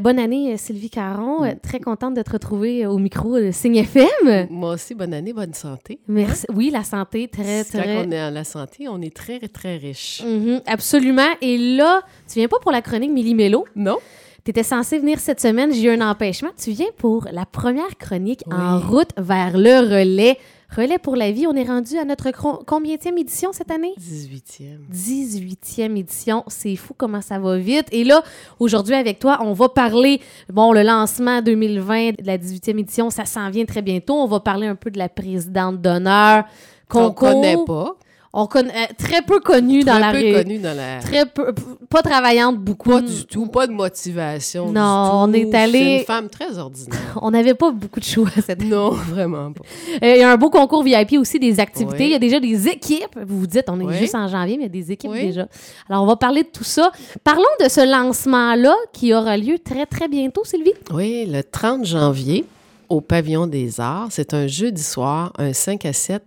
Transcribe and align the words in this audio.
Bonne 0.00 0.20
année, 0.20 0.52
euh, 0.52 0.56
Sylvie 0.56 0.90
Caron. 0.90 1.42
Euh, 1.44 1.54
Très 1.60 1.80
contente 1.80 2.14
de 2.14 2.22
te 2.22 2.30
retrouver 2.30 2.84
euh, 2.84 2.88
au 2.90 2.98
micro 2.98 3.36
de 3.40 3.50
Signe 3.50 3.78
FM. 3.78 4.46
Moi 4.48 4.74
aussi, 4.74 4.94
bonne 4.94 5.12
année, 5.12 5.32
bonne 5.32 5.54
santé. 5.54 5.98
Merci. 6.06 6.46
Oui, 6.54 6.70
la 6.70 6.84
santé, 6.84 7.26
très, 7.26 7.64
Quand 7.64 7.78
très. 7.80 8.06
on 8.06 8.12
est 8.12 8.18
à 8.20 8.30
la 8.30 8.44
santé, 8.44 8.86
on 8.88 9.02
est 9.02 9.12
très, 9.12 9.40
très 9.48 9.76
riche. 9.76 10.22
Mhm, 10.24 10.60
absolument. 10.66 11.26
Et 11.42 11.58
là, 11.76 12.02
tu 12.32 12.38
viens 12.38 12.46
pas 12.46 12.60
pour 12.60 12.70
la 12.70 12.80
chronique 12.80 13.10
Millie 13.10 13.34
Mélo. 13.34 13.64
Non? 13.74 13.96
Tu 14.44 14.50
étais 14.52 14.62
censé 14.62 15.00
venir 15.00 15.18
cette 15.18 15.40
semaine. 15.40 15.72
J'ai 15.74 15.88
eu 15.88 15.90
un 15.90 16.08
empêchement. 16.08 16.50
Tu 16.56 16.70
viens 16.70 16.86
pour 16.96 17.26
la 17.32 17.44
première 17.44 17.98
chronique 17.98 18.44
en 18.52 18.78
route 18.78 19.10
vers 19.16 19.58
le 19.58 19.80
relais. 19.80 20.38
Relais 20.76 20.98
pour 20.98 21.16
la 21.16 21.32
vie. 21.32 21.46
On 21.46 21.54
est 21.54 21.64
rendu 21.64 21.96
à 21.96 22.04
notre 22.04 22.30
combienième 22.64 23.18
édition 23.18 23.52
cette 23.52 23.70
année? 23.70 23.94
18e. 23.98 24.78
18e 24.92 25.96
édition. 25.96 26.44
C'est 26.48 26.76
fou 26.76 26.94
comment 26.96 27.22
ça 27.22 27.38
va 27.38 27.56
vite. 27.56 27.86
Et 27.90 28.04
là, 28.04 28.22
aujourd'hui, 28.58 28.94
avec 28.94 29.18
toi, 29.18 29.38
on 29.40 29.54
va 29.54 29.70
parler, 29.70 30.20
bon, 30.52 30.72
le 30.72 30.82
lancement 30.82 31.40
2020 31.40 32.20
de 32.20 32.26
la 32.26 32.36
18e 32.36 32.78
édition, 32.78 33.10
ça 33.10 33.24
s'en 33.24 33.48
vient 33.50 33.64
très 33.64 33.82
bientôt. 33.82 34.14
On 34.14 34.26
va 34.26 34.40
parler 34.40 34.66
un 34.66 34.74
peu 34.74 34.90
de 34.90 34.98
la 34.98 35.08
présidente 35.08 35.80
d'honneur. 35.80 36.44
Qu'on 36.88 37.12
connaît 37.12 37.56
pas. 37.66 37.96
On 38.34 38.46
connaît, 38.46 38.70
euh, 38.74 38.92
très 38.98 39.22
peu 39.22 39.40
connue 39.40 39.84
dans 39.84 39.92
Très 39.92 40.00
la 40.00 40.10
peu 40.12 40.18
ré- 40.18 40.32
connu 40.44 40.58
dans 40.58 40.76
la... 40.76 40.98
Très 40.98 41.24
peu, 41.24 41.54
pas 41.88 42.02
travaillante 42.02 42.58
beaucoup. 42.58 42.90
Pas 42.90 43.00
du 43.00 43.24
tout, 43.24 43.46
pas 43.46 43.66
de 43.66 43.72
motivation 43.72 44.70
Non, 44.70 45.26
du 45.26 45.42
tout. 45.42 45.46
on 45.48 45.50
est 45.52 45.54
allé- 45.56 45.78
C'est 45.78 45.98
une 46.00 46.04
femme 46.04 46.28
très 46.28 46.58
ordinaire. 46.58 46.98
On 47.22 47.30
n'avait 47.30 47.54
pas 47.54 47.70
beaucoup 47.70 48.00
de 48.00 48.04
choix 48.04 48.28
cette 48.36 48.50
année. 48.60 48.66
non, 48.66 48.90
vraiment 48.90 49.52
pas. 49.52 49.62
Euh, 50.02 50.14
Il 50.14 50.18
y 50.18 50.22
a 50.22 50.30
un 50.30 50.36
beau 50.36 50.50
concours 50.50 50.82
VIP 50.82 51.14
aussi, 51.18 51.38
des 51.38 51.58
activités. 51.58 51.96
Oui. 52.00 52.04
Il 52.04 52.12
y 52.12 52.14
a 52.14 52.18
déjà 52.18 52.38
des 52.38 52.68
équipes. 52.68 53.18
Vous 53.26 53.40
vous 53.40 53.46
dites, 53.46 53.64
on 53.68 53.80
est 53.80 53.84
Oui. 53.84 53.96
juste 53.96 54.14
en 54.14 54.28
janvier, 54.28 54.58
mais 54.58 54.64
il 54.64 54.74
y 54.76 54.78
a 54.78 54.82
des 54.84 54.92
équipes 54.92 55.10
Oui. 55.10 55.26
déjà. 55.28 55.48
Alors, 55.88 56.02
on 56.02 56.06
va 56.06 56.16
parler 56.16 56.42
de 56.42 56.48
tout 56.48 56.64
ça. 56.64 56.92
Parlons 57.24 57.42
de 57.64 57.68
ce 57.70 57.80
lancement-là 57.90 58.74
qui 58.92 59.14
aura 59.14 59.38
lieu 59.38 59.58
très, 59.58 59.86
très 59.86 60.06
bientôt, 60.06 60.44
Sylvie. 60.44 60.74
Oui, 60.92 61.24
le 61.26 61.42
30 61.42 61.86
janvier, 61.86 62.44
au 62.90 63.00
Pavillon 63.00 63.46
des 63.46 63.80
Arts, 63.80 64.08
c'est 64.10 64.34
un 64.34 64.46
jeudi 64.46 64.82
soir, 64.82 65.32
un 65.38 65.54
5 65.54 65.86
à 65.86 65.94
7. 65.94 66.22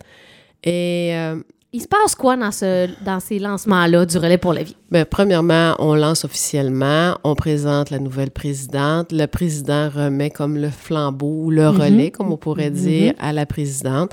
Et 0.63 1.11
euh, 1.13 1.35
Il 1.73 1.81
se 1.81 1.87
passe 1.87 2.15
quoi 2.15 2.35
dans, 2.35 2.51
ce, 2.51 2.89
dans 3.05 3.21
ces 3.21 3.39
lancements-là 3.39 4.05
du 4.05 4.17
relais 4.17 4.37
pour 4.37 4.51
la 4.53 4.63
vie? 4.63 4.75
ben, 4.89 5.05
premièrement, 5.05 5.73
on 5.79 5.95
lance 5.95 6.25
officiellement, 6.25 7.17
on 7.23 7.33
présente 7.33 7.91
la 7.91 7.99
nouvelle 7.99 8.31
présidente. 8.31 9.13
Le 9.13 9.25
président 9.25 9.89
remet 9.89 10.29
comme 10.31 10.57
le 10.57 10.69
flambeau 10.69 11.45
ou 11.45 11.49
le 11.49 11.71
Mhm. 11.71 11.81
relais, 11.81 12.11
comme 12.11 12.29
on 12.33 12.35
pourrait 12.37 12.71
dire, 12.71 13.13
à 13.19 13.31
la 13.31 13.45
présidente. 13.45 14.11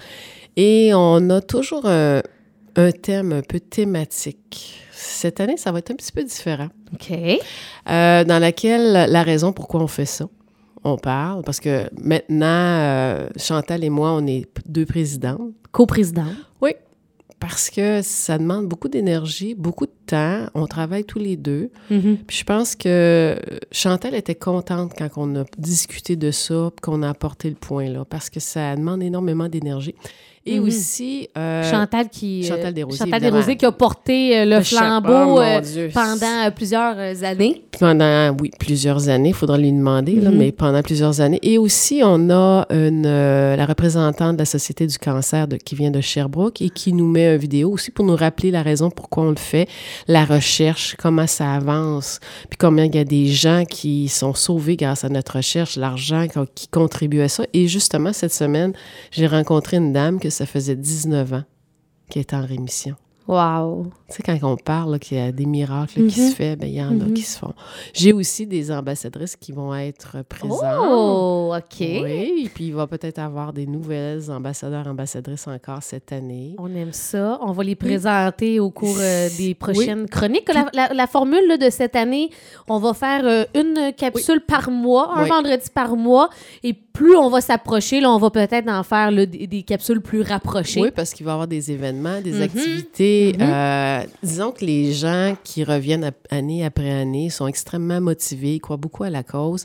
Et 0.56 0.92
on 0.94 1.30
a 1.30 1.40
toujours 1.40 1.84
un, 1.86 2.22
un 2.76 2.92
thème 2.92 3.32
un 3.32 3.42
peu 3.42 3.58
thématique. 3.58 4.78
Cette 4.92 5.40
année, 5.40 5.56
ça 5.56 5.72
va 5.72 5.80
être 5.80 5.90
un 5.90 5.96
petit 5.96 6.12
peu 6.12 6.22
différent. 6.22 6.68
OK. 6.94 7.10
Euh, 7.10 8.22
dans 8.24 8.38
laquelle 8.40 9.10
la 9.10 9.22
raison 9.24 9.52
pourquoi 9.52 9.80
on 9.82 9.88
fait 9.88 10.04
ça, 10.06 10.26
on 10.84 10.96
parle, 10.96 11.42
parce 11.42 11.58
que 11.58 11.88
maintenant, 12.00 12.46
euh, 12.46 13.28
Chantal 13.36 13.82
et 13.82 13.90
moi, 13.90 14.12
on 14.12 14.24
est 14.28 14.46
deux 14.68 14.86
présidentes. 14.86 15.50
Co-président. 15.72 16.26
Oui, 16.60 16.70
parce 17.40 17.70
que 17.70 18.02
ça 18.02 18.38
demande 18.38 18.66
beaucoup 18.66 18.88
d'énergie, 18.88 19.54
beaucoup 19.54 19.86
de 19.86 19.92
temps. 20.06 20.46
On 20.54 20.66
travaille 20.66 21.04
tous 21.04 21.18
les 21.18 21.36
deux. 21.36 21.70
Mhm. 21.90 22.18
Puis 22.26 22.38
je 22.38 22.44
pense 22.44 22.74
que 22.74 23.36
Chantal 23.70 24.14
était 24.14 24.34
contente 24.34 24.92
quand 24.96 25.08
on 25.16 25.36
a 25.36 25.44
discuté 25.56 26.16
de 26.16 26.30
ça, 26.30 26.70
puis 26.74 26.80
qu'on 26.82 27.02
a 27.02 27.08
apporté 27.08 27.48
le 27.48 27.56
point 27.56 27.88
là, 27.88 28.04
parce 28.04 28.30
que 28.30 28.40
ça 28.40 28.74
demande 28.76 29.02
énormément 29.02 29.48
d'énergie. 29.48 29.94
Et 30.46 30.58
Mhm. 30.60 30.66
aussi... 30.66 31.28
euh, 31.36 31.70
Chantal 31.70 32.08
qui. 32.08 32.42
euh, 32.44 32.48
Chantal 32.48 32.72
Desrosiers, 32.74 32.98
Chantal 32.98 33.14
évidemment. 33.14 33.36
Desrosiers 33.36 33.56
qui 33.56 33.66
a 33.66 33.72
porté 33.72 34.38
euh, 34.38 34.44
le 34.44 34.62
flambeau 34.62 35.36
oh, 35.36 35.40
euh, 35.40 35.88
pendant 35.92 36.50
plusieurs 36.54 36.96
années. 37.24 37.62
Pendant, 37.78 38.34
oui, 38.40 38.50
plusieurs 38.58 39.08
années, 39.08 39.28
il 39.30 39.34
faudra 39.34 39.56
lui 39.58 39.70
demander, 39.72 40.16
là, 40.20 40.30
Mhm. 40.30 40.36
mais 40.38 40.52
pendant 40.52 40.82
plusieurs 40.82 41.20
années. 41.20 41.38
Et 41.42 41.58
aussi, 41.58 42.00
on 42.04 42.30
a 42.30 42.66
une, 42.70 43.04
euh, 43.06 43.56
la 43.56 43.66
représentante 43.66 44.34
de 44.34 44.38
la 44.40 44.44
Société 44.46 44.86
du 44.86 44.98
cancer 44.98 45.46
de- 45.46 45.56
qui 45.56 45.74
vient 45.74 45.90
de 45.90 46.00
Sherbrooke 46.00 46.60
et 46.62 46.70
qui 46.70 46.92
nous 46.92 47.06
met 47.06 47.26
une 47.34 47.36
vidéo 47.36 47.70
aussi 47.72 47.90
pour 47.90 48.04
nous 48.04 48.16
rappeler 48.16 48.50
la 48.50 48.62
raison 48.62 48.90
pourquoi 48.90 49.24
on 49.24 49.30
le 49.30 49.36
fait, 49.36 49.68
la 50.08 50.24
recherche, 50.24 50.96
comment 50.98 51.26
ça 51.26 51.52
avance, 51.54 52.20
puis 52.48 52.56
combien 52.58 52.84
il 52.86 52.94
y 52.94 52.98
a 52.98 53.04
des 53.04 53.26
gens 53.26 53.64
qui 53.68 54.08
sont 54.08 54.34
sauvés 54.34 54.76
grâce 54.76 55.04
à 55.04 55.08
notre 55.08 55.36
recherche, 55.36 55.76
l'argent 55.76 56.26
qui, 56.26 56.38
qui 56.54 56.68
contribue 56.68 57.20
à 57.20 57.28
ça. 57.28 57.44
Et 57.52 57.68
justement, 57.68 58.12
cette 58.12 58.32
semaine, 58.32 58.72
j'ai 59.10 59.26
rencontré 59.26 59.76
une 59.76 59.92
dame 59.92 60.18
que 60.18 60.30
ça 60.38 60.46
faisait 60.46 60.76
19 60.76 61.32
ans 61.32 61.44
qui 62.08 62.20
est 62.20 62.32
en 62.32 62.46
rémission. 62.46 62.94
Wow. 63.28 63.86
Tu 64.08 64.16
sais, 64.16 64.22
quand 64.22 64.38
on 64.42 64.56
parle 64.56 64.98
qu'il 64.98 65.18
y 65.18 65.20
a 65.20 65.30
des 65.32 65.44
miracles 65.44 66.06
qui 66.06 66.20
Mhm. 66.22 66.30
se 66.30 66.34
font, 66.34 66.56
ben, 66.58 66.66
il 66.66 66.74
y 66.74 66.82
en 66.82 66.92
Mhm. 66.92 67.02
a 67.02 67.14
qui 67.14 67.20
se 67.22 67.38
font. 67.38 67.52
J'ai 67.92 68.14
aussi 68.14 68.46
des 68.46 68.70
ambassadrices 68.72 69.36
qui 69.36 69.52
vont 69.52 69.74
être 69.74 70.24
présentes. 70.26 70.62
Oh, 70.80 71.52
OK. 71.54 71.76
Oui, 71.80 72.44
et 72.46 72.50
puis 72.52 72.68
il 72.68 72.74
va 72.74 72.86
peut-être 72.86 73.18
avoir 73.18 73.52
des 73.52 73.66
nouvelles 73.66 74.30
ambassadeurs, 74.30 74.86
ambassadrices 74.86 75.46
encore 75.46 75.82
cette 75.82 76.10
année. 76.10 76.56
On 76.58 76.74
aime 76.74 76.92
ça. 76.94 77.38
On 77.42 77.52
va 77.52 77.62
les 77.64 77.74
présenter 77.76 78.60
au 78.60 78.70
cours 78.70 78.96
euh, 78.98 79.28
des 79.36 79.54
prochaines 79.54 80.08
chroniques. 80.08 80.48
La, 80.52 80.66
la- 80.72 80.94
la 80.94 81.06
formule 81.06 81.46
là, 81.46 81.58
de 81.58 81.68
cette 81.68 81.96
année, 81.96 82.30
on 82.66 82.78
va 82.78 82.94
faire 82.94 83.26
euh, 83.26 83.44
une 83.54 83.92
capsule 83.94 84.40
par 84.40 84.70
mois, 84.70 85.12
un 85.18 85.24
vendredi 85.26 85.68
par 85.74 85.96
mois. 85.96 86.30
Et 86.64 86.72
plus 86.72 87.14
on 87.14 87.28
va 87.28 87.40
s'approcher, 87.42 88.00
là, 88.00 88.10
on 88.10 88.18
va 88.18 88.30
peut-être 88.30 88.68
en 88.70 88.82
faire 88.82 89.10
là, 89.10 89.26
des, 89.26 89.46
des 89.46 89.62
capsules 89.62 90.00
plus 90.00 90.22
rapprochées. 90.22 90.80
Oui, 90.80 90.90
parce 90.96 91.12
qu'il 91.12 91.26
va 91.26 91.32
y 91.32 91.34
avoir 91.34 91.46
des 91.46 91.70
événements, 91.70 92.20
des 92.22 92.32
Mhm. 92.32 92.42
activités. 92.42 93.17
Mhm. 93.36 93.40
Euh, 93.40 94.00
disons 94.22 94.52
que 94.52 94.64
les 94.64 94.92
gens 94.92 95.36
qui 95.44 95.64
reviennent 95.64 96.10
année 96.30 96.64
après 96.64 96.90
année 96.90 97.30
sont 97.30 97.46
extrêmement 97.46 98.00
motivés, 98.00 98.54
ils 98.54 98.60
croient 98.60 98.76
beaucoup 98.76 99.04
à 99.04 99.10
la 99.10 99.22
cause. 99.22 99.64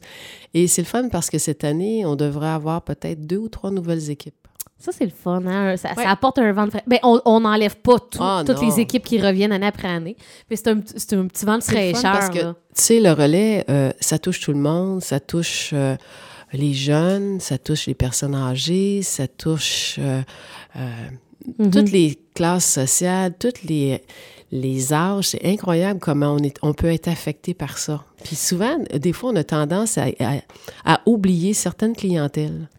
Et 0.53 0.67
c'est 0.67 0.81
le 0.81 0.87
fun 0.87 1.09
parce 1.09 1.29
que 1.29 1.37
cette 1.37 1.63
année, 1.63 2.05
on 2.05 2.15
devrait 2.15 2.49
avoir 2.49 2.81
peut-être 2.81 3.25
deux 3.25 3.37
ou 3.37 3.49
trois 3.49 3.71
nouvelles 3.71 4.09
équipes. 4.09 4.35
Ça, 4.77 4.91
c'est 4.91 5.05
le 5.05 5.11
fun. 5.11 5.41
Hein? 5.45 5.77
Ça, 5.77 5.89
apporte 6.07 6.39
un 6.39 6.51
vent 6.51 6.65
de 6.65 6.71
fraîcheur. 6.71 6.87
Ben, 6.89 6.99
on 7.03 7.39
n'enlève 7.39 7.77
pas 7.77 7.99
tout- 7.99 8.19
Ah, 8.21 8.43
toutes 8.45 8.61
non. 8.61 8.67
les 8.69 8.81
équipes 8.81 9.05
qui 9.05 9.17
reviennent 9.21 9.53
année 9.53 9.65
après 9.67 9.87
année. 9.87 10.17
Mais 10.49 10.57
c'est 10.57 10.67
un, 10.67 10.79
petit- 10.81 10.95
c'est 10.97 11.13
un 11.13 11.25
petit 11.27 11.45
vent 11.45 11.57
de 11.57 11.63
fraîcheur. 11.63 12.01
parce 12.01 12.29
que, 12.29 12.39
tu 12.41 12.55
sais, 12.73 12.99
le 12.99 13.11
relais, 13.13 13.63
euh, 13.69 13.93
ça 14.01 14.19
touche 14.19 14.41
tout 14.41 14.51
le 14.51 14.59
monde, 14.59 15.01
ça 15.01 15.21
touche 15.21 15.69
euh, 15.71 15.95
les 16.51 16.73
jeunes, 16.73 17.39
ça 17.39 17.57
touche 17.57 17.85
les 17.87 17.93
personnes 17.93 18.35
âgées, 18.35 19.03
ça 19.03 19.25
touche 19.27 19.95
euh, 19.99 20.21
Mhm. 21.59 21.71
toutes 21.71 21.91
les 21.91 22.17
classes 22.35 22.65
sociales, 22.71 23.33
toutes 23.37 23.63
les, 23.63 24.01
les 24.51 24.93
âges. 24.93 25.29
C'est 25.29 25.45
incroyable 25.45 25.99
comment 25.99 26.33
on, 26.33 26.39
est, 26.39 26.57
on 26.61 26.73
peut 26.73 26.87
être 26.91 27.07
affecté 27.07 27.53
par 27.53 27.77
ça. 27.77 28.03
Puis 28.23 28.35
souvent, 28.35 28.77
des 28.93 29.13
fois, 29.13 29.31
on 29.31 29.35
a 29.35 29.43
tendance 29.43 29.97
à, 29.97 30.05
à- 30.19 30.41
à 30.85 31.01
oublier 31.05 31.53
certaines 31.53 31.95
clientèles. 31.95 32.69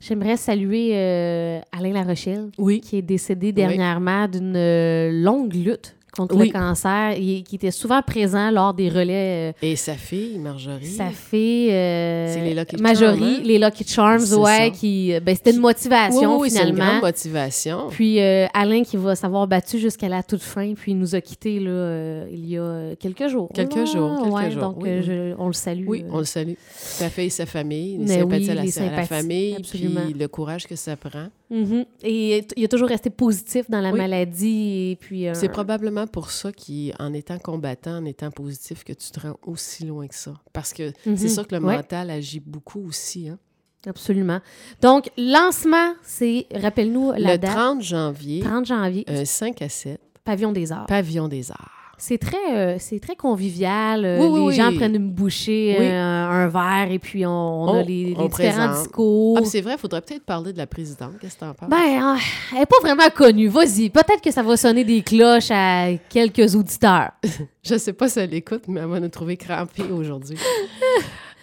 J'aimerais 0.00 0.36
saluer 0.36 0.90
euh, 0.94 1.60
Alain 1.72 1.92
Larochelle. 1.92 2.50
Oui. 2.56 2.80
qui 2.80 2.98
est 2.98 3.02
décédé 3.02 3.52
dernièrement 3.52 4.28
d'une 4.28 4.54
euh, 4.56 5.10
longue 5.12 5.54
lutte 5.54 5.96
contre 6.26 6.36
Oui. 6.36 6.48
le 6.48 6.52
cancer 6.52 7.14
et 7.16 7.42
qui 7.42 7.56
était 7.56 7.70
souvent 7.70 8.02
présent 8.02 8.50
lors 8.50 8.74
des 8.74 8.88
relais. 8.88 9.50
euh, 9.50 9.66
Et 9.66 9.76
sa 9.76 9.94
fille, 9.94 10.38
Marjorie. 10.38 10.84
sa 10.86 11.10
fille, 11.10 11.70
euh, 11.70 12.32
C'est 12.34 12.42
les 12.42 12.54
Lucky 12.54 12.76
Charms, 12.76 13.22
hein? 13.22 13.40
les 13.44 13.58
Lucky 13.58 13.84
Charms, 13.86 14.34
ouais, 14.40 14.56
ça. 14.66 14.70
qui, 14.70 15.12
euh, 15.14 15.20
ben, 15.20 15.34
c'était 15.34 15.50
une 15.50 15.56
Oui, 15.56 15.62
motivation 15.62 16.38
oui, 16.40 16.50
c'est 16.50 16.60
une 16.60 16.66
finalement. 16.74 16.90
grande 16.92 17.02
motivation. 17.02 17.86
Puis 17.90 18.20
euh, 18.20 18.46
Alain 18.54 18.82
qui 18.82 18.96
va 18.96 19.14
s'avoir 19.14 19.46
battu 19.46 19.78
jusqu'à 19.78 20.08
la 20.08 20.22
toute 20.22 20.42
fin, 20.42 20.74
puis 20.74 20.92
il 20.92 20.98
nous 20.98 21.14
a 21.14 21.20
quittés 21.20 21.60
là, 21.60 22.24
il 22.30 22.48
y 22.48 22.58
a 22.58 22.94
quelques 22.98 23.28
jours. 23.28 23.48
Quelques 23.54 23.86
jours, 23.86 24.20
quelques 24.22 24.34
ouais, 24.34 24.50
jours, 24.50 24.62
Donc 24.62 24.76
oui, 24.82 24.88
oui. 24.98 25.02
je- 25.04 25.34
on 25.38 25.46
le 25.46 25.52
salue. 25.52 25.84
Oui, 25.86 26.04
on 26.10 26.18
le 26.18 26.24
salue. 26.24 26.54
Sa 26.76 27.08
fille 27.10 27.26
et 27.26 27.30
sa 27.30 27.46
famille, 27.46 27.98
les 27.98 28.06
sympathies 28.18 28.44
oui, 28.44 28.50
à, 28.50 28.90
la, 28.90 28.98
à 28.98 29.04
famille, 29.04 29.54
absolument. 29.56 30.00
puis 30.04 30.14
le 30.18 30.28
courage 30.28 30.66
que 30.66 30.76
ça 30.76 30.96
prend. 30.96 31.28
Mhm. 31.50 31.84
Et 32.02 32.46
il 32.56 32.64
a 32.64 32.68
toujours 32.68 32.88
resté 32.88 33.08
positif 33.10 33.70
dans 33.70 33.80
la 33.80 33.90
Oui. 33.90 33.98
maladie. 33.98 34.90
Et 34.92 34.96
puis, 35.00 35.26
euh, 35.28 35.32
C'est 35.34 35.48
probablement 35.48 36.06
pour 36.06 36.30
ça 36.30 36.50
qu'en 36.52 37.12
étant 37.14 37.38
combattant, 37.38 37.98
en 37.98 38.04
étant 38.04 38.30
positif, 38.30 38.84
que 38.84 38.92
tu 38.92 39.10
te 39.10 39.20
rends 39.20 39.38
aussi 39.46 39.84
loin 39.86 40.06
que 40.06 40.14
ça. 40.14 40.34
Parce 40.52 40.72
que 40.74 40.92
Mhm. 41.06 41.16
c'est 41.16 41.28
sûr 41.28 41.46
que 41.48 41.54
le 41.54 41.62
Ouais. 41.64 41.76
mental 41.76 42.10
agit 42.10 42.40
beaucoup 42.40 42.86
aussi. 42.86 43.28
Hein? 43.28 43.38
Absolument. 43.86 44.40
Donc, 44.82 45.08
lancement, 45.16 45.94
c'est, 46.02 46.46
rappelle-nous 46.54 47.12
la 47.12 47.32
le 47.32 47.38
date. 47.38 47.50
30 47.54 47.80
janvier, 47.82 48.40
30 48.42 48.66
janvier, 48.66 49.04
euh, 49.08 49.24
5 49.24 49.62
à 49.62 49.68
7, 49.68 50.00
Pavillon 50.24 50.52
des 50.52 50.72
Arts. 50.72 50.86
Pavillon 50.86 51.28
des 51.28 51.50
Arts. 51.50 51.72
C'est 52.00 52.18
très, 52.18 52.54
euh, 52.56 52.76
c'est 52.78 53.00
très 53.00 53.16
convivial. 53.16 54.04
euh, 54.04 54.18
Oui, 54.20 54.26
oui, 54.28 54.40
les 54.40 54.46
oui. 54.46 54.54
gens 54.54 54.72
prennent 54.74 54.94
une 54.94 55.10
bouchée, 55.10 55.76
euh, 55.80 56.26
un 56.28 56.46
verre, 56.46 56.92
et 56.92 57.00
puis 57.00 57.26
on, 57.26 57.30
on 57.64 57.74
a 57.74 57.82
les, 57.82 58.04
les 58.06 58.14
on 58.16 58.28
différents 58.28 58.68
présente. 58.68 58.82
discours. 58.84 59.38
Ah, 59.42 59.44
c'est 59.44 59.60
vrai, 59.60 59.72
il 59.72 59.78
faudrait 59.78 60.00
peut-être 60.02 60.24
parler 60.24 60.52
de 60.52 60.58
la 60.58 60.68
présidente. 60.68 61.14
Qu'est-ce 61.20 61.34
que 61.34 61.40
tu 61.40 61.44
en 61.44 61.54
penses? 61.54 61.68
ben, 61.68 61.76
ah, 62.00 62.16
elle 62.52 62.58
n'est 62.60 62.66
pas 62.66 62.76
vraiment 62.82 63.10
connue. 63.14 63.48
Vas-y. 63.48 63.90
Peut-être 63.90 64.20
que 64.22 64.30
ça 64.30 64.42
va 64.44 64.56
sonner 64.56 64.84
des 64.84 65.02
cloches 65.02 65.50
à 65.50 65.88
quelques 66.08 66.54
auditeurs. 66.54 67.10
Je 67.64 67.76
sais 67.76 67.92
pas 67.92 68.08
si 68.08 68.20
elle 68.20 68.32
écoute, 68.32 68.62
mais 68.68 68.80
elle 68.80 68.86
va 68.86 69.00
nous 69.00 69.08
trouver 69.08 69.36
crampés 69.36 69.82
aujourd'hui. 69.82 70.38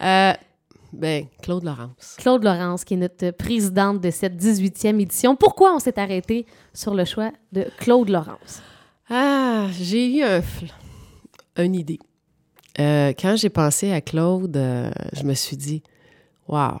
ben, 0.00 1.26
Claude 1.42 1.64
Laurence. 1.64 2.16
Claude 2.18 2.42
Laurence, 2.44 2.84
qui 2.84 2.94
est 2.94 2.96
notre 2.96 3.30
présidente 3.32 4.00
de 4.00 4.10
cette 4.10 4.36
18e 4.42 5.00
édition. 5.00 5.36
Pourquoi 5.36 5.74
on 5.74 5.78
s'est 5.78 5.98
arrêté 5.98 6.46
sur 6.72 6.94
le 6.94 7.04
choix 7.04 7.30
de 7.52 7.66
Claude 7.78 8.08
Laurence? 8.08 8.62
Ah, 9.08 9.68
j'ai 9.80 10.16
eu 10.18 10.22
un, 10.22 10.42
une 11.62 11.74
idée. 11.74 11.98
euh, 12.80 13.12
quand 13.18 13.36
j'ai 13.36 13.50
pensé 13.50 13.92
à 13.92 14.00
Claude, 14.00 14.56
euh, 14.56 14.90
je 15.12 15.22
me 15.22 15.34
suis 15.34 15.56
dit, 15.56 15.82
wow, 16.48 16.78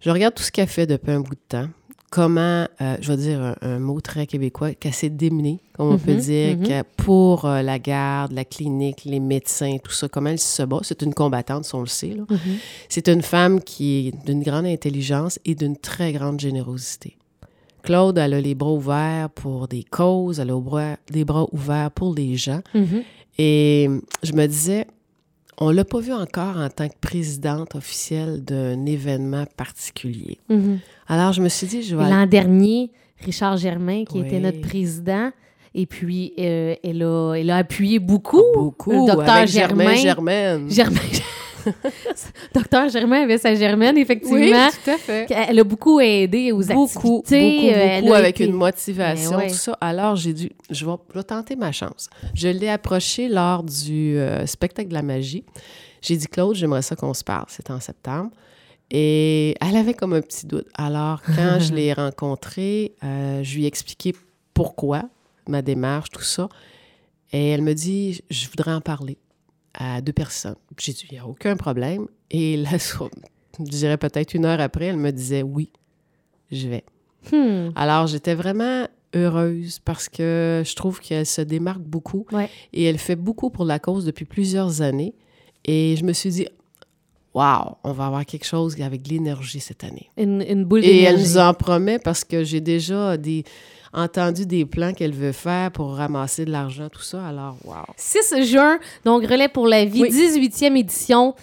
je 0.00 0.10
regarde 0.10 0.34
tout 0.34 0.42
ce 0.42 0.52
qu'elle 0.52 0.68
fait 0.68 0.86
depuis 0.86 1.12
un 1.12 1.20
bout 1.20 1.34
de 1.34 1.40
temps. 1.48 1.68
Comment, 2.10 2.68
euh, 2.80 2.96
je 3.00 3.10
vais 3.10 3.16
dire 3.16 3.40
un, 3.42 3.56
un 3.62 3.78
mot 3.80 4.00
très 4.00 4.26
québécois, 4.28 4.74
qu'elle 4.74 4.92
s'est 4.94 5.08
démenée, 5.10 5.58
comme 5.72 5.94
on 5.94 5.98
peut 5.98 6.12
Mhm, 6.12 6.18
dire, 6.20 6.56
mhm. 6.58 6.82
pour 6.96 7.48
la 7.48 7.78
garde, 7.80 8.30
la 8.32 8.44
clinique, 8.44 9.04
les 9.04 9.18
médecins, 9.18 9.78
tout 9.82 9.90
ça, 9.90 10.08
comment 10.08 10.30
elle 10.30 10.38
se 10.38 10.62
bat. 10.62 10.78
C'est 10.82 11.02
une 11.02 11.12
combattante, 11.12 11.68
on 11.74 11.80
le 11.80 11.86
sait. 11.86 12.14
Mhm. 12.14 12.38
C'est 12.88 13.08
une 13.08 13.22
femme 13.22 13.60
qui 13.60 14.08
est 14.08 14.26
d'une 14.26 14.44
grande 14.44 14.66
intelligence 14.66 15.40
et 15.44 15.56
d'une 15.56 15.76
très 15.76 16.12
grande 16.12 16.38
générosité. 16.38 17.16
Claude, 17.84 18.18
elle 18.18 18.34
a 18.34 18.40
les 18.40 18.54
bras 18.54 18.72
ouverts 18.72 19.28
pour 19.30 19.68
des 19.68 19.84
causes, 19.84 20.40
elle 20.40 20.50
a 20.50 20.96
les 21.12 21.24
bras 21.24 21.46
ouverts 21.52 21.90
pour 21.90 22.14
les 22.14 22.36
gens. 22.36 22.60
Mhm. 22.74 23.02
Et 23.38 23.88
je 24.22 24.32
me 24.32 24.46
disais, 24.46 24.86
on 25.58 25.70
l'a 25.70 25.84
pas 25.84 26.00
vu 26.00 26.12
encore 26.12 26.56
en 26.56 26.68
tant 26.70 26.88
que 26.88 26.96
présidente 27.00 27.74
officielle 27.74 28.42
d'un 28.42 28.86
événement 28.86 29.44
particulier. 29.56 30.38
Mhm. 30.48 30.78
Alors, 31.08 31.32
je 31.32 31.42
me 31.42 31.48
suis 31.48 31.66
dit, 31.66 31.82
je 31.82 31.94
vais... 31.94 32.08
L'an 32.08 32.26
dernier, 32.26 32.90
Richard 33.24 33.58
Germain, 33.58 34.04
qui 34.04 34.18
Oui. 34.20 34.26
était 34.26 34.40
notre 34.40 34.60
président, 34.62 35.30
et 35.74 35.86
puis 35.86 36.32
euh, 36.38 36.74
elle, 36.82 37.02
a, 37.02 37.34
elle 37.34 37.50
a 37.50 37.56
appuyé 37.58 37.98
beaucoup. 37.98 38.42
beaucoup 38.54 38.92
le 38.92 39.06
docteur 39.06 39.34
avec 39.34 39.48
Germain. 39.50 39.94
Germaine. 39.94 40.70
Germain. 40.70 41.00
docteur 42.54 42.88
Germain 42.88 43.22
avait 43.22 43.38
sa 43.38 43.54
Germaine, 43.54 43.94
Oui, 43.96 44.02
effectivement. 44.02 44.68
tout 44.84 44.90
à 44.90 44.98
fait. 44.98 45.26
Elle 45.30 45.58
a 45.58 45.64
beaucoup 45.64 46.00
aidé 46.00 46.52
aux 46.52 46.62
Beaucoup, 46.62 47.22
beaucoup, 47.24 47.32
euh, 47.32 48.00
beaucoup, 48.00 48.14
avec 48.14 48.40
été- 48.40 48.46
une 48.50 48.56
motivation, 48.56 49.36
ouais. 49.36 49.48
tout 49.48 49.54
ça. 49.54 49.76
Alors, 49.80 50.16
j'ai 50.16 50.32
dû, 50.32 50.50
je 50.70 50.84
vais, 50.86 50.92
je 51.12 51.18
vais 51.18 51.24
tenter 51.24 51.56
ma 51.56 51.72
chance. 51.72 52.08
Je 52.34 52.48
l'ai 52.48 52.68
approché 52.68 53.28
lors 53.28 53.62
du 53.62 54.16
euh, 54.18 54.46
spectacle 54.46 54.88
de 54.88 54.94
la 54.94 55.02
magie. 55.02 55.44
J'ai 56.02 56.16
dit, 56.16 56.26
Claude, 56.26 56.54
j'aimerais 56.54 56.82
ça 56.82 56.96
qu'on 56.96 57.14
se 57.14 57.24
parle. 57.24 57.46
C'était 57.48 57.72
en 57.72 57.80
septembre. 57.80 58.30
Et 58.90 59.54
elle 59.60 59.76
avait 59.76 59.94
comme 59.94 60.12
un 60.12 60.20
petit 60.20 60.46
doute. 60.46 60.66
Alors, 60.74 61.22
quand 61.34 61.58
je 61.60 61.72
l'ai 61.74 61.92
rencontrée, 61.94 62.92
euh, 63.02 63.42
je 63.42 63.56
lui 63.56 63.64
ai 63.64 63.66
expliqué 63.66 64.14
pourquoi, 64.52 65.04
ma 65.48 65.62
démarche, 65.62 66.10
tout 66.10 66.22
ça. 66.22 66.48
Et 67.32 67.48
elle 67.48 67.62
me 67.62 67.72
dit, 67.72 68.20
je 68.30 68.46
voudrais 68.48 68.72
en 68.72 68.80
parler 68.80 69.16
à 69.74 70.00
deux 70.00 70.12
personnes. 70.12 70.56
J'ai 70.78 70.92
dit, 70.92 71.06
il 71.10 71.14
n'y 71.14 71.18
a 71.18 71.26
aucun 71.26 71.56
problème. 71.56 72.06
Et 72.30 72.56
là, 72.56 72.70
je 72.78 73.64
dirais 73.64 73.98
peut-être 73.98 74.34
une 74.34 74.44
heure 74.44 74.60
après, 74.60 74.86
elle 74.86 74.96
me 74.96 75.10
disait, 75.10 75.42
oui, 75.42 75.70
je 76.50 76.68
vais. 76.68 76.84
Hmm. 77.32 77.70
Alors, 77.74 78.06
j'étais 78.06 78.34
vraiment 78.34 78.86
heureuse 79.14 79.78
parce 79.84 80.08
que 80.08 80.62
je 80.66 80.74
trouve 80.74 81.00
qu'elle 81.00 81.26
se 81.26 81.40
démarque 81.40 81.80
beaucoup 81.82 82.26
Ouais. 82.32 82.48
et 82.72 82.84
elle 82.84 82.98
fait 82.98 83.16
beaucoup 83.16 83.50
pour 83.50 83.64
la 83.64 83.78
cause 83.78 84.04
depuis 84.04 84.24
plusieurs 84.24 84.82
années. 84.82 85.14
Et 85.64 85.94
je 85.96 86.04
me 86.04 86.12
suis 86.12 86.30
dit, 86.30 86.48
waouh, 87.34 87.74
on 87.82 87.92
va 87.92 88.06
avoir 88.06 88.24
quelque 88.24 88.46
chose 88.46 88.80
avec 88.80 89.02
de 89.02 89.08
l'énergie 89.10 89.60
cette 89.60 89.84
année. 89.84 90.08
Une, 90.16 90.42
une 90.48 90.64
boule 90.64 90.84
Et 90.84 91.02
elle 91.02 91.18
nous 91.18 91.36
en 91.38 91.52
promet 91.52 91.98
parce 91.98 92.24
que 92.24 92.44
j'ai 92.44 92.60
déjà 92.60 93.16
des, 93.16 93.44
entendu 93.92 94.46
des 94.46 94.64
plans 94.64 94.92
qu'elle 94.92 95.14
veut 95.14 95.32
faire 95.32 95.70
pour 95.72 95.94
ramasser 95.94 96.44
de 96.44 96.50
l'argent, 96.50 96.88
tout 96.90 97.02
ça. 97.02 97.26
Alors, 97.26 97.56
waouh. 97.64 97.84
6 97.96 98.42
juin, 98.44 98.78
donc 99.04 99.24
Relais 99.26 99.48
pour 99.48 99.66
la 99.66 99.84
vie, 99.84 100.02
Oui. 100.02 100.10
18e 100.10 100.76
édition. 100.76 101.34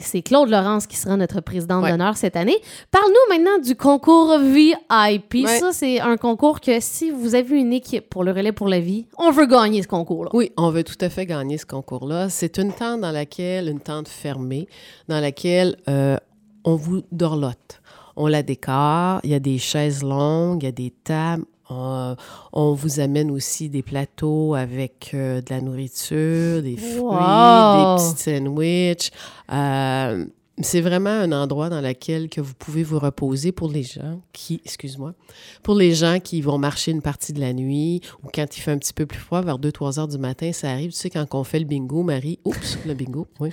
C'est 0.00 0.22
Claude 0.22 0.48
Laurence 0.48 0.86
qui 0.86 0.96
sera 0.96 1.16
notre 1.16 1.40
présidente 1.40 1.82
Ouais. 1.84 1.90
d'honneur 1.90 2.16
cette 2.16 2.36
année. 2.36 2.56
Parle-nous 2.90 3.36
maintenant 3.36 3.58
du 3.58 3.74
concours 3.76 4.38
VIP. 4.38 5.34
Ouais. 5.44 5.58
Ça, 5.58 5.72
c'est 5.72 6.00
un 6.00 6.16
concours 6.16 6.60
que 6.60 6.80
si 6.80 7.10
vous 7.10 7.34
avez 7.34 7.56
une 7.58 7.72
équipe 7.72 8.08
pour 8.08 8.24
le 8.24 8.32
Relais 8.32 8.52
pour 8.52 8.68
la 8.68 8.80
vie, 8.80 9.06
on 9.18 9.30
veut 9.30 9.46
gagner 9.46 9.82
ce 9.82 9.88
concours-là. 9.88 10.30
Oui, 10.32 10.52
on 10.56 10.70
veut 10.70 10.84
tout 10.84 10.96
à 11.00 11.08
fait 11.08 11.26
gagner 11.26 11.58
ce 11.58 11.66
concours-là. 11.66 12.28
C'est 12.30 12.58
une 12.58 12.72
tente 12.72 13.00
dans 13.00 13.10
laquelle, 13.12 13.68
une 13.68 13.80
tente 13.80 14.08
fermée, 14.08 14.68
dans 15.08 15.20
laquelle 15.20 15.76
euh, 15.88 16.16
on 16.64 16.76
vous 16.76 17.02
dorlote. 17.12 17.80
On 18.16 18.26
la 18.26 18.42
décore, 18.42 19.20
il 19.22 19.30
y 19.30 19.34
a 19.34 19.38
des 19.40 19.58
chaises 19.58 20.02
longues, 20.02 20.62
il 20.62 20.66
y 20.66 20.68
a 20.68 20.72
des 20.72 20.90
tables. 21.04 21.44
On, 21.70 22.16
on 22.52 22.72
vous 22.72 23.00
amène 23.00 23.30
aussi 23.30 23.68
des 23.68 23.82
plateaux 23.82 24.54
avec 24.54 25.10
euh, 25.14 25.40
de 25.42 25.50
la 25.50 25.60
nourriture, 25.60 26.62
des 26.62 26.76
fruits, 26.76 26.98
Wow! 26.98 27.96
des 27.98 28.02
petits 28.12 28.22
sandwichs. 28.22 29.10
Euh, 29.52 30.24
c'est 30.60 30.80
vraiment 30.80 31.10
un 31.10 31.30
endroit 31.30 31.68
dans 31.68 31.80
lequel 31.80 32.28
que 32.28 32.40
vous 32.40 32.54
pouvez 32.54 32.82
vous 32.82 32.98
reposer 32.98 33.52
pour 33.52 33.68
les 33.70 33.84
gens 33.84 34.20
qui, 34.32 34.60
excuse-moi, 34.64 35.14
pour 35.62 35.76
les 35.76 35.94
gens 35.94 36.18
qui 36.18 36.40
vont 36.40 36.58
marcher 36.58 36.90
une 36.90 37.00
partie 37.02 37.32
de 37.32 37.38
la 37.38 37.52
nuit 37.52 38.00
ou 38.24 38.28
quand 38.34 38.56
il 38.56 38.60
fait 38.60 38.72
un 38.72 38.78
petit 38.78 38.92
peu 38.92 39.06
plus 39.06 39.20
froid, 39.20 39.40
vers 39.40 39.58
2-3 39.60 40.00
heures 40.00 40.08
du 40.08 40.18
matin, 40.18 40.50
ça 40.52 40.70
arrive. 40.72 40.90
Tu 40.90 40.96
sais, 40.96 41.10
quand 41.10 41.26
on 41.32 41.44
fait 41.44 41.60
le 41.60 41.64
bingo, 41.64 42.02
Marie, 42.02 42.40
oups, 42.44 42.78
le 42.86 42.94
bingo, 42.94 43.28
oui. 43.38 43.50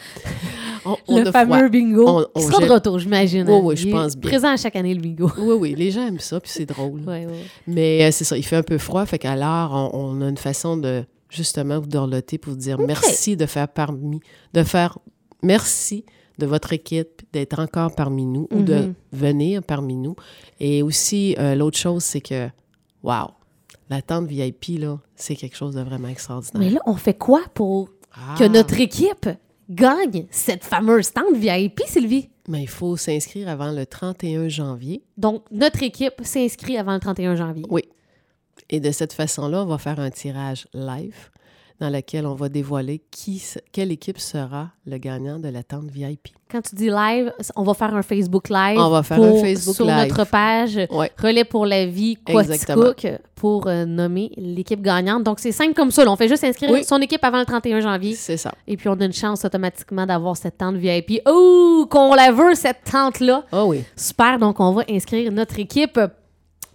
On, 0.86 0.96
on 1.08 1.20
le 1.24 1.32
fameux 1.32 1.70
bingo. 1.70 2.06
On- 2.08 2.26
on 2.36 2.40
sera 2.40 2.66
de 2.66 2.72
retour, 2.72 3.00
j'imagine. 3.00 3.46
Oui, 3.50 3.60
oui, 3.64 3.76
je 3.78 3.90
pense 3.90 4.16
bien. 4.16 4.30
Présent 4.30 4.50
à 4.50 4.58
chaque 4.58 4.76
année, 4.76 4.94
le 4.94 5.02
bingo. 5.02 5.30
Oui, 5.38 5.56
oui, 5.60 5.76
les 5.76 5.92
gens 5.92 6.06
aiment 6.08 6.20
ça, 6.20 6.40
puis 6.40 6.52
c'est 6.54 6.66
drôle. 6.66 7.02
Ouais, 7.02 7.26
ouais. 7.26 7.44
Mais 7.68 8.06
euh, 8.06 8.12
c'est 8.12 8.24
ça, 8.24 8.38
il 8.38 8.44
fait 8.44 8.56
un 8.58 8.64
peu 8.64 8.78
froid, 8.78 9.06
fait 9.06 9.18
qu'alors, 9.20 9.72
on, 9.94 10.18
on 10.18 10.22
a 10.22 10.30
une 10.30 10.38
façon 10.38 10.78
de 10.78 11.04
justement 11.30 11.80
vous 11.80 11.88
dorloter 11.88 12.38
pour 12.38 12.54
vous 12.54 12.60
dire 12.60 12.78
merci 12.80 13.36
de 13.36 13.46
faire 13.46 13.68
parmi, 13.68 14.20
de 14.54 14.64
faire 14.64 14.98
merci 15.42 16.06
de 16.38 16.46
votre 16.46 16.74
équipe 16.74 17.22
d'être 17.34 17.60
encore 17.60 17.96
parmi 17.96 18.26
nous 18.26 18.48
ou 18.52 18.62
de 18.62 18.76
Mhm. 18.76 18.94
venir 19.14 19.64
parmi 19.64 19.96
nous. 19.96 20.16
Et 20.60 20.84
aussi, 20.84 21.36
euh, 21.40 21.56
l'autre 21.56 21.78
chose, 21.78 22.04
c'est 22.04 22.22
que, 22.22 22.50
wow, 23.04 23.30
la 23.90 24.02
tente 24.02 24.28
VIP, 24.28 24.78
là, 24.80 24.98
c'est 25.16 25.36
quelque 25.36 25.56
chose 25.56 25.76
de 25.76 25.82
vraiment 25.82 26.10
extraordinaire. 26.10 26.60
Mais 26.60 26.70
là, 26.72 26.80
on 26.86 26.96
fait 26.96 27.14
quoi 27.18 27.42
pour 27.54 27.90
Ah, 28.14 28.36
que 28.38 28.44
notre 28.46 28.80
équipe 28.80 29.30
gagne 29.70 30.26
cette 30.32 30.64
fameuse 30.64 31.12
tente 31.12 31.36
VIP, 31.36 31.82
Sylvie? 31.86 32.30
Mais 32.48 32.64
il 32.64 32.70
faut 32.70 32.96
s'inscrire 32.98 33.50
avant 33.50 33.72
le 33.72 33.86
31 33.86 34.48
janvier. 34.50 35.04
Donc, 35.18 35.44
notre 35.52 35.84
équipe 35.84 36.22
s'inscrit 36.24 36.78
avant 36.78 36.94
le 36.94 37.00
31 37.00 37.36
janvier. 37.36 37.66
Oui. 37.70 37.84
Et 38.70 38.80
de 38.80 38.92
cette 38.92 39.14
façon-là, 39.14 39.64
on 39.64 39.66
va 39.66 39.78
faire 39.78 40.00
un 40.00 40.12
tirage 40.12 40.68
live 40.74 41.30
dans 41.80 41.90
lequel 41.90 42.26
on 42.26 42.36
va 42.36 42.48
dévoiler 42.50 43.02
qui, 43.12 43.44
quelle 43.72 43.92
équipe 43.92 44.20
sera 44.20 44.70
le 44.86 44.98
gagnant 44.98 45.40
de 45.40 45.50
la 45.50 45.62
tente 45.64 45.90
VIP. 45.92 46.30
Quand 46.50 46.62
tu 46.62 46.76
dis 46.76 46.90
live, 46.90 47.34
on 47.56 47.64
va 47.64 47.74
faire 47.74 47.94
un 47.96 48.02
Facebook 48.02 48.50
live. 48.50 48.80
On 48.80 48.90
va 48.90 49.04
faire 49.04 49.18
pour- 49.18 49.26
un 49.40 49.42
Facebook 49.42 49.76
sur 49.76 49.86
live. 49.86 50.08
notre 50.08 50.24
page 50.30 50.80
Ouais. 50.92 51.12
Relais 51.22 51.44
pour 51.44 51.66
la 51.66 51.86
vie. 51.86 52.18
Quaticook 52.26 53.08
pour 53.36 53.68
euh, 53.68 53.86
nommer 53.86 54.32
l'équipe 54.38 54.82
gagnante. 54.82 55.24
Donc, 55.24 55.40
c'est 55.40 55.52
simple 55.52 55.74
comme 55.74 55.92
ça. 55.92 56.06
là. 56.06 56.12
On 56.12 56.16
fait 56.16 56.30
juste 56.30 56.44
inscrire 56.44 56.70
Oui. 56.72 56.84
son 56.86 57.02
équipe 57.02 57.24
avant 57.24 57.40
le 57.40 57.46
31 57.46 57.82
janvier. 57.82 58.14
C'est 58.16 58.38
ça. 58.38 58.54
Et 58.68 58.78
puis, 58.78 58.88
on 58.88 58.94
a 58.94 59.06
une 59.06 59.12
chance 59.14 59.44
automatiquement 59.44 60.06
d'avoir 60.06 60.38
cette 60.38 60.58
tente 60.60 60.76
VIP. 60.76 61.22
Oh, 61.28 61.88
qu'on 61.90 62.14
la 62.16 62.32
veut, 62.32 62.56
cette 62.56 62.84
tente-là. 62.90 63.44
Ah 63.52 63.66
oui. 63.66 63.84
Super. 63.96 64.40
Donc, 64.40 64.60
on 64.60 64.72
va 64.72 64.84
inscrire 64.90 65.32
notre 65.32 65.60
équipe. 65.60 66.00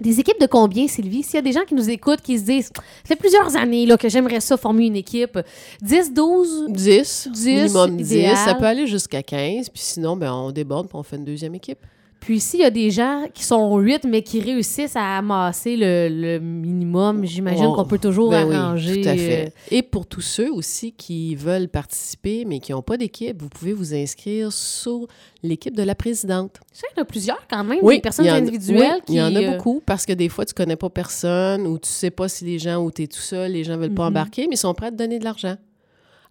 Des 0.00 0.20
équipes 0.20 0.40
de 0.40 0.46
combien, 0.46 0.88
Sylvie? 0.88 1.22
S'il 1.22 1.34
y 1.34 1.38
a 1.38 1.42
des 1.42 1.52
gens 1.52 1.64
qui 1.66 1.74
nous 1.74 1.88
écoutent, 1.90 2.20
qui 2.20 2.38
se 2.38 2.44
disent, 2.44 2.70
ça 2.74 2.82
fait 3.04 3.16
plusieurs 3.16 3.56
années 3.56 3.86
là, 3.86 3.96
que 3.96 4.08
j'aimerais 4.08 4.40
ça 4.40 4.56
former 4.56 4.86
une 4.86 4.96
équipe. 4.96 5.38
10, 5.82 6.12
12? 6.12 6.66
10, 6.68 7.28
10, 7.32 7.46
minimum 7.46 7.96
10. 7.96 8.10
idéal. 8.10 8.36
Ça 8.36 8.54
peut 8.54 8.66
aller 8.66 8.86
jusqu'à 8.86 9.22
15. 9.22 9.68
Puis 9.68 9.82
sinon, 9.82 10.16
ben, 10.16 10.32
on 10.32 10.50
déborde 10.50 10.88
puis 10.88 10.96
on 10.96 11.02
fait 11.02 11.16
une 11.16 11.24
deuxième 11.24 11.54
équipe. 11.54 11.78
Puis 12.20 12.38
s'il 12.38 12.60
y 12.60 12.64
a 12.64 12.70
des 12.70 12.90
gens 12.90 13.24
qui 13.32 13.42
sont 13.44 13.76
8, 13.78 14.04
mais 14.04 14.22
qui 14.22 14.40
réussissent 14.40 14.94
à 14.94 15.16
amasser 15.18 15.74
le, 15.76 16.08
le 16.10 16.38
minimum, 16.38 17.24
j'imagine 17.24 17.66
Oh, 17.68 17.72
qu'on 17.74 17.84
peut 17.86 17.98
toujours 17.98 18.30
Ben 18.30 18.46
oui, 18.46 18.54
arranger. 18.54 19.00
tout 19.00 19.08
à 19.08 19.12
euh, 19.12 19.16
fait. 19.16 19.52
Et 19.70 19.82
pour 19.82 20.06
tous 20.06 20.20
ceux 20.20 20.52
aussi 20.52 20.92
qui 20.92 21.34
veulent 21.34 21.68
participer, 21.68 22.44
mais 22.44 22.60
qui 22.60 22.72
n'ont 22.72 22.82
pas 22.82 22.96
d'équipe, 22.98 23.40
vous 23.40 23.48
pouvez 23.48 23.72
vous 23.72 23.94
inscrire 23.94 24.52
sur 24.52 25.06
l'équipe 25.42 25.74
de 25.74 25.82
la 25.82 25.94
présidente. 25.94 26.60
Sais 26.72 26.86
qu'il 26.88 26.98
y 26.98 27.00
en 27.00 27.02
a 27.02 27.06
plusieurs 27.06 27.46
quand 27.48 27.64
même, 27.64 27.78
Oui, 27.82 27.96
des 27.96 28.02
personnes 28.02 28.26
il 28.26 28.30
en- 28.30 28.34
individuelles. 28.34 28.96
oui, 28.96 29.02
il 29.08 29.14
y 29.14 29.22
en 29.22 29.34
a 29.34 29.40
euh, 29.40 29.52
beaucoup 29.56 29.82
parce 29.84 30.04
que 30.04 30.12
des 30.12 30.28
fois, 30.28 30.44
tu 30.44 30.52
connais 30.52 30.76
pas 30.76 30.90
personne 30.90 31.66
ou 31.66 31.78
tu 31.78 31.88
sais 31.88 32.10
pas 32.10 32.28
si 32.28 32.44
les 32.44 32.58
gens 32.58 32.84
ou 32.84 32.90
tu 32.90 33.04
es 33.04 33.06
tout 33.06 33.18
seul, 33.18 33.52
les 33.52 33.64
gens 33.64 33.78
veulent 33.78 33.94
pas 33.94 34.02
Mhm. 34.04 34.08
embarquer, 34.16 34.46
mais 34.46 34.54
ils 34.54 34.58
sont 34.58 34.74
prêts 34.74 34.88
à 34.88 34.90
te 34.90 34.96
donner 34.96 35.18
de 35.18 35.24
l'argent. 35.24 35.56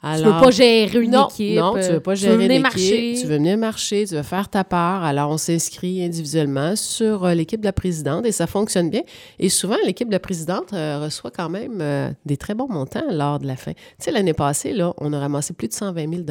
Tu 0.01 0.23
veux 0.23 0.31
pas 0.31 0.51
gérer 0.51 0.99
une 0.99 1.11
non, 1.11 1.27
équipe. 1.27 1.57
Non, 1.59 1.73
tu 1.73 1.91
veux 1.91 1.99
pas 1.99 2.15
gérer 2.15 2.55
une 2.55 2.61
marcher. 2.61 3.09
équipe. 3.11 3.21
Tu 3.21 3.27
veux 3.27 3.35
venir 3.35 3.57
marcher, 3.57 4.05
tu 4.07 4.15
veux 4.15 4.23
faire 4.23 4.47
ta 4.47 4.63
part. 4.63 5.03
Alors, 5.03 5.29
on 5.29 5.37
s'inscrit 5.37 6.01
individuellement 6.03 6.75
sur 6.77 7.25
euh, 7.25 7.33
l'équipe 7.33 7.59
de 7.59 7.65
la 7.65 7.73
présidente 7.73 8.25
et 8.25 8.31
ça 8.31 8.47
fonctionne 8.47 8.89
bien. 8.89 9.01
Et 9.39 9.49
souvent, 9.49 9.75
l'équipe 9.85 10.07
de 10.07 10.13
la 10.13 10.19
présidente 10.19 10.71
euh, 10.73 10.99
reçoit 11.03 11.31
quand 11.31 11.49
même 11.49 11.79
euh, 11.81 12.09
des 12.25 12.37
très 12.37 12.55
bons 12.55 12.69
montants 12.69 13.03
lors 13.11 13.39
de 13.39 13.47
la 13.47 13.57
fin. 13.57 13.73
Tu 13.73 13.79
sais, 13.99 14.11
l'année 14.11 14.33
passée, 14.33 14.71
là, 14.71 14.93
on 14.99 15.11
a 15.11 15.19
ramassé 15.19 15.53
plus 15.53 15.67
de 15.67 15.73
120 15.73 16.09
000 16.09 16.23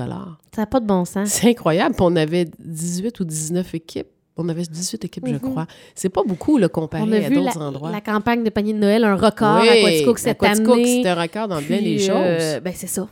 Ça 0.55 0.63
n'a 0.63 0.67
pas 0.67 0.81
de 0.81 0.87
bon 0.87 1.05
sens. 1.05 1.29
C'est 1.29 1.49
incroyable. 1.51 1.95
Puis 1.95 2.05
on 2.07 2.17
avait 2.17 2.47
18 2.59 3.21
ou 3.21 3.25
19 3.25 3.75
équipes. 3.75 4.09
On 4.39 4.49
avait 4.49 4.63
18 4.63 5.05
équipes, 5.05 5.27
je 5.27 5.33
Mhm. 5.33 5.41
crois. 5.41 5.67
C'est 5.97 6.09
pas 6.09 6.23
beaucoup, 6.25 6.59
là, 6.59 6.69
comparé 6.69 7.03
On 7.07 7.13
a 7.13 7.17
à 7.17 7.21
vu 7.29 7.35
la, 7.35 7.41
d'autres 7.43 7.61
endroits. 7.61 7.91
la 7.91 8.01
campagne 8.01 8.45
de 8.45 8.51
panier 8.51 8.73
de 8.73 8.79
Noël, 8.79 9.03
un 9.05 9.17
record 9.17 9.59
Oui, 9.61 9.69
à 9.69 9.75
Quaticook 9.83 10.19
cette 10.21 10.43
à 10.43 10.49
Quaticook, 10.49 10.75
année. 10.75 11.03
C'est 11.03 11.09
un 11.09 11.21
record 11.21 11.49
dans 11.49 11.61
bien 11.61 11.83
des 11.83 11.99
choses. 11.99 12.11
euh, 12.15 12.61
ben 12.61 12.73
c'est 12.75 12.87
ça. 12.87 13.09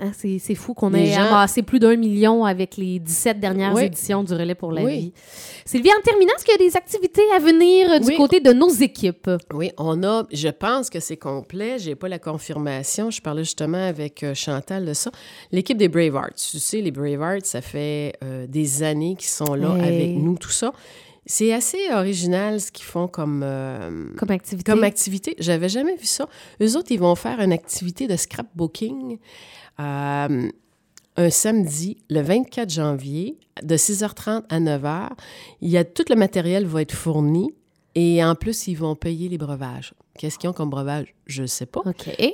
Hein, 0.00 0.12
c'est 0.14 0.54
fou 0.54 0.74
qu'on 0.74 0.92
ait 0.94 1.06
gens- 1.06 1.22
amassé 1.26 1.62
plus 1.62 1.78
d'un 1.78 1.96
million 1.96 2.44
avec 2.44 2.76
les 2.76 2.98
17 2.98 3.40
dernières 3.40 3.74
Oui. 3.74 3.84
éditions 3.84 4.22
du 4.24 4.32
Relais 4.34 4.54
pour 4.54 4.72
la 4.72 4.82
Oui. 4.82 4.98
vie. 4.98 5.12
Sylvie, 5.64 5.90
en 5.90 6.02
terminant, 6.02 6.32
est-ce 6.36 6.44
qu'il 6.44 6.52
y 6.60 6.64
a 6.64 6.68
des 6.70 6.76
activités 6.76 7.22
à 7.34 7.38
venir 7.38 7.90
euh, 7.92 7.98
du 7.98 8.08
Oui. 8.08 8.16
côté 8.16 8.40
de 8.40 8.52
nos 8.52 8.68
équipes? 8.68 9.30
Oui, 9.52 9.70
on 9.78 10.02
a, 10.02 10.24
je 10.32 10.48
pense 10.48 10.90
que 10.90 11.00
c'est 11.00 11.16
complet. 11.16 11.78
J'ai 11.78 11.94
pas 11.94 12.08
la 12.08 12.18
confirmation. 12.18 13.10
Je 13.10 13.20
parlais 13.22 13.44
justement 13.44 13.86
avec 13.86 14.22
euh, 14.22 14.34
Chantal 14.34 14.84
de 14.84 14.92
ça. 14.94 15.10
L'équipe 15.52 15.76
des 15.78 15.88
Bravehearts. 15.88 16.34
Tu 16.50 16.58
sais, 16.58 16.80
les 16.80 16.90
Bravehearts, 16.90 17.44
ça 17.44 17.60
fait 17.60 18.12
euh, 18.22 18.46
des 18.46 18.82
années 18.82 19.16
qu'ils 19.18 19.28
sont 19.28 19.54
là 19.54 19.74
Hey. 19.76 19.82
avec 19.82 20.10
nous, 20.16 20.36
tout 20.36 20.50
ça. 20.50 20.72
C'est 21.26 21.52
assez 21.52 21.90
original 21.90 22.60
ce 22.60 22.70
qu'ils 22.70 22.84
font 22.84 23.08
comme, 23.08 23.42
euh, 23.42 24.08
Comme 24.16 24.30
activité? 24.30 24.70
comme 24.70 24.84
activité. 24.84 25.34
J'avais 25.38 25.68
jamais 25.70 25.96
vu 25.96 26.04
ça. 26.04 26.28
Eux 26.60 26.76
autres, 26.76 26.92
ils 26.92 27.00
vont 27.00 27.14
faire 27.14 27.40
une 27.40 27.52
activité 27.52 28.06
de 28.06 28.16
scrapbooking 28.16 29.18
euh, 29.80 30.50
un 31.16 31.30
samedi, 31.30 31.96
le 32.10 32.20
24 32.20 32.70
janvier, 32.70 33.38
de 33.62 33.76
6h30 33.76 34.42
à 34.48 34.60
9h. 34.60 35.10
Il 35.60 35.70
y 35.70 35.78
a, 35.78 35.84
tout 35.84 36.04
le 36.10 36.16
matériel 36.16 36.66
va 36.66 36.82
être 36.82 36.94
fourni 36.94 37.54
et 37.94 38.22
en 38.24 38.34
plus, 38.34 38.66
ils 38.66 38.74
vont 38.74 38.96
payer 38.96 39.28
les 39.28 39.38
breuvages. 39.38 39.94
Qu'est-ce 40.18 40.38
qu'ils 40.38 40.48
ont 40.48 40.52
comme 40.52 40.70
breuvage? 40.70 41.12
Je 41.26 41.42
ne 41.42 41.46
sais 41.48 41.66
pas. 41.66 41.80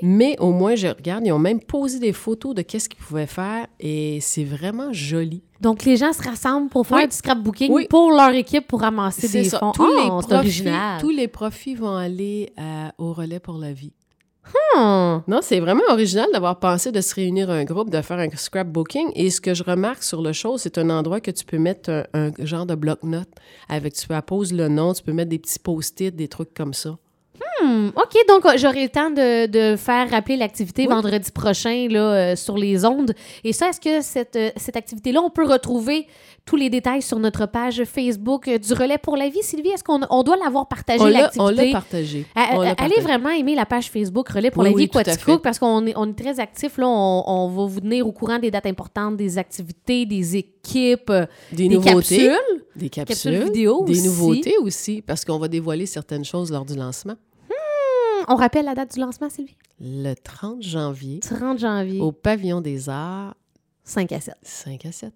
Mais 0.02 0.36
au 0.38 0.52
moins, 0.52 0.74
je 0.74 0.88
regarde, 0.88 1.26
ils 1.26 1.32
ont 1.32 1.38
même 1.38 1.60
posé 1.60 1.98
des 1.98 2.12
photos 2.12 2.54
de 2.54 2.60
qu'est-ce 2.62 2.88
qu'ils 2.90 3.00
pouvaient 3.00 3.26
faire 3.26 3.66
et 3.78 4.18
c'est 4.20 4.44
vraiment 4.44 4.92
joli. 4.92 5.42
Donc, 5.60 5.84
les 5.84 5.96
gens 5.96 6.12
se 6.12 6.22
rassemblent 6.22 6.68
pour 6.68 6.86
faire 6.86 6.98
Oui. 6.98 7.08
du 7.08 7.16
scrapbooking 7.16 7.72
Oui. 7.72 7.86
pour 7.88 8.10
leur 8.12 8.30
équipe 8.34 8.66
pour 8.68 8.80
ramasser 8.80 9.28
des 9.28 9.44
ça. 9.44 9.58
fonds. 9.60 9.72
Tous, 9.72 9.82
Oh, 9.84 9.94
les 9.96 10.02
c'est 10.02 10.08
profits, 10.08 10.34
original. 10.34 11.00
tous 11.00 11.10
les 11.10 11.28
profits 11.28 11.74
vont 11.74 11.96
aller 11.96 12.52
à- 12.58 12.92
au 12.98 13.12
relais 13.14 13.40
pour 13.40 13.56
la 13.58 13.72
vie. 13.72 13.92
Hmm. 14.74 15.20
Non, 15.28 15.40
c'est 15.42 15.60
vraiment 15.60 15.82
original 15.90 16.26
d'avoir 16.32 16.58
pensé 16.58 16.90
de 16.92 17.00
se 17.00 17.14
réunir 17.14 17.50
un 17.50 17.64
groupe, 17.64 17.88
de 17.90 18.00
faire 18.02 18.18
un 18.18 18.28
scrapbooking. 18.34 19.10
Et 19.14 19.30
ce 19.30 19.40
que 19.40 19.54
je 19.54 19.62
remarque 19.62 20.02
sur 20.02 20.22
le 20.22 20.32
show, 20.32 20.58
c'est 20.58 20.76
un 20.78 20.90
endroit 20.90 21.20
que 21.20 21.30
tu 21.30 21.44
peux 21.44 21.58
mettre 21.58 21.90
un, 22.14 22.30
un 22.40 22.44
genre 22.46 22.66
de 22.66 22.74
bloc-notes 22.74 23.28
avec, 23.68 23.94
tu 23.94 24.08
peux 24.08 24.14
apposer 24.14 24.56
le 24.56 24.68
nom, 24.68 24.92
tu 24.92 25.02
peux 25.02 25.12
mettre 25.12 25.30
des 25.30 25.38
petits 25.38 25.58
post-it, 25.58 26.14
des 26.14 26.28
trucs 26.28 26.52
comme 26.54 26.74
ça. 26.74 26.96
Hmm, 27.62 27.88
OK, 27.88 28.16
donc 28.28 28.46
euh, 28.46 28.52
j'aurai 28.56 28.84
le 28.84 28.88
temps 28.88 29.10
de, 29.10 29.46
de 29.46 29.76
faire 29.76 30.08
rappeler 30.10 30.36
l'activité 30.36 30.82
Oui. 30.82 30.88
vendredi 30.94 31.30
prochain 31.30 31.88
là, 31.90 32.00
euh, 32.32 32.36
sur 32.36 32.56
les 32.56 32.84
ondes. 32.84 33.12
Et 33.44 33.52
ça, 33.52 33.68
est-ce 33.68 33.80
que 33.80 34.00
cette, 34.02 34.36
euh, 34.36 34.50
cette 34.56 34.76
activité-là, 34.76 35.20
on 35.20 35.30
peut 35.30 35.44
retrouver 35.44 36.06
tous 36.46 36.56
les 36.56 36.70
détails 36.70 37.02
sur 37.02 37.18
notre 37.18 37.46
page 37.46 37.84
Facebook 37.84 38.48
du 38.48 38.72
Relais 38.72 38.98
pour 38.98 39.16
la 39.16 39.28
vie? 39.28 39.42
Sylvie, 39.42 39.68
est-ce 39.70 39.84
qu'on 39.84 40.00
on 40.08 40.22
doit 40.22 40.36
l'avoir 40.36 40.68
partagé, 40.68 41.00
on 41.02 41.06
l'a 41.06 41.20
l'activité? 41.22 41.72
partagé. 41.72 42.26
À- 42.34 42.56
On 42.56 42.60
l'a 42.60 42.68
à- 42.70 42.72
allez 42.72 42.76
partagé. 42.76 43.00
vraiment 43.02 43.28
aimer 43.30 43.54
la 43.54 43.66
page 43.66 43.90
Facebook 43.90 44.28
Relais 44.30 44.50
pour 44.50 44.62
Oui, 44.62 44.70
la 44.70 44.76
vie 44.76 44.82
oui, 44.84 44.88
Quaticook 44.88 45.42
parce 45.42 45.58
qu'on 45.58 45.86
est, 45.86 45.92
on 45.96 46.08
est 46.08 46.18
très 46.18 46.40
actifs. 46.40 46.78
Là, 46.78 46.88
on, 46.88 47.24
on 47.26 47.48
va 47.48 47.66
vous 47.66 47.80
tenir 47.80 48.06
au 48.06 48.12
courant 48.12 48.38
des 48.38 48.50
dates 48.50 48.66
importantes, 48.66 49.16
des 49.16 49.36
activités, 49.38 50.06
des 50.06 50.36
équipes, 50.36 51.12
Des, 51.52 51.68
des 51.68 51.68
nouveautés. 51.68 51.94
capsules. 52.28 52.38
Des 52.76 52.88
capsules. 52.88 53.32
Capsules 53.32 53.44
vidéo 53.44 53.84
Des 53.84 53.92
aussi. 53.92 54.06
nouveautés 54.08 54.54
aussi, 54.62 55.02
parce 55.02 55.24
qu'on 55.24 55.38
va 55.38 55.48
dévoiler 55.48 55.86
certaines 55.86 56.24
choses 56.24 56.50
lors 56.50 56.64
du 56.64 56.74
lancement. 56.74 57.14
On 58.32 58.36
rappelle 58.36 58.64
la 58.66 58.76
date 58.76 58.94
du 58.94 59.00
lancement, 59.00 59.28
Sylvie? 59.28 59.56
Le 59.80 60.14
30 60.14 60.62
janvier, 60.62 61.18
30 61.18 61.58
janvier, 61.58 61.98
au 61.98 62.12
Pavillon 62.12 62.60
des 62.60 62.88
Arts, 62.88 63.34
5 63.82 64.12
à 64.12 64.20
7. 64.20 64.36
5 64.40 64.86
à 64.86 64.92
7. 64.92 65.12